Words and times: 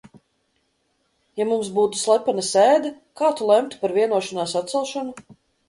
Ja 1.41 1.45
mums 1.49 1.69
būtu 1.75 2.01
slepena 2.05 2.47
sēde, 2.49 2.93
kā 3.23 3.31
tu 3.43 3.53
lemtu 3.53 3.81
par 3.85 3.97
vienošanās 4.01 4.59
atcelšanu? 4.65 5.41